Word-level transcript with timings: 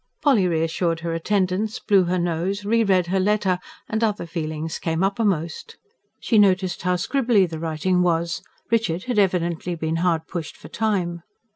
Polly 0.23 0.47
reassured 0.47 1.01
her 1.01 1.13
attendants, 1.13 1.77
blew 1.77 2.05
her 2.05 2.17
nose, 2.17 2.65
re 2.65 2.83
read 2.83 3.05
her 3.05 3.19
letter; 3.19 3.59
and 3.87 4.03
other 4.03 4.25
feelings 4.25 4.79
came 4.79 5.03
uppermost. 5.03 5.77
She 6.19 6.39
noticed 6.39 6.81
how 6.81 6.95
scribbly 6.95 7.45
the 7.47 7.59
writing 7.59 8.01
was 8.01 8.41
Richard 8.71 9.03
had 9.03 9.19
evidently 9.19 9.75
been 9.75 9.97
hard 9.97 10.25
pushed 10.25 10.57
for 10.57 10.69
time. 10.69 11.21